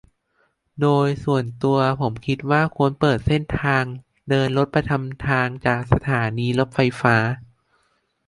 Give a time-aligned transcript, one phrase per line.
[0.81, 3.83] โดยส่วนตัวผมคิดว่าควรเปิดเส้นทาง
[4.29, 7.15] เดินรถประจำทางจากสถานีรถไฟฟ้า